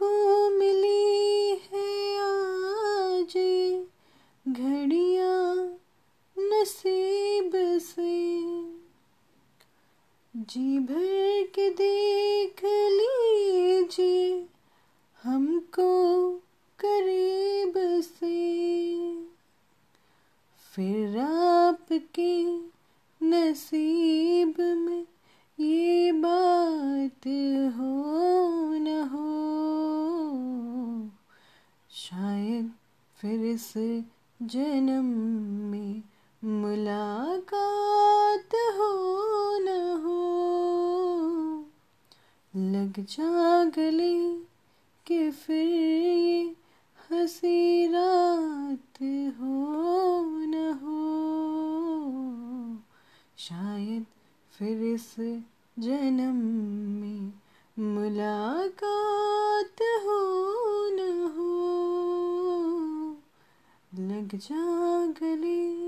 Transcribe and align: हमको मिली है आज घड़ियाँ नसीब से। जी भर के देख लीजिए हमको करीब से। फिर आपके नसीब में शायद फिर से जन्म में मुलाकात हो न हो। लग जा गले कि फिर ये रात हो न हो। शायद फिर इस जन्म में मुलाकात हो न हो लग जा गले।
हमको 0.00 0.50
मिली 0.50 1.50
है 1.72 2.18
आज 2.18 3.32
घड़ियाँ 4.48 5.78
नसीब 6.38 7.50
से। 7.82 8.12
जी 10.36 10.78
भर 10.78 11.46
के 11.54 11.70
देख 11.70 12.60
लीजिए 12.64 14.46
हमको 15.22 15.90
करीब 16.78 17.74
से। 18.02 18.36
फिर 20.74 21.18
आपके 21.18 22.44
नसीब 23.22 24.60
में 24.60 25.04
शायद 31.98 32.72
फिर 33.16 33.56
से 33.56 34.04
जन्म 34.42 35.04
में 35.70 36.02
मुलाकात 36.44 38.54
हो 38.54 39.58
न 39.58 40.00
हो। 40.04 40.18
लग 42.56 43.04
जा 43.04 43.64
गले 43.64 44.38
कि 45.06 45.30
फिर 45.30 46.54
ये 47.12 47.86
रात 47.86 49.02
हो 49.40 50.46
न 50.46 50.78
हो। 50.82 50.98
शायद 53.38 54.06
फिर 54.58 54.82
इस 54.82 55.14
जन्म 55.78 56.36
में 57.00 57.32
मुलाकात 57.78 59.82
हो 59.82 60.20
न 60.90 61.32
हो 61.36 61.48
लग 64.00 64.36
जा 64.36 65.06
गले। 65.06 65.87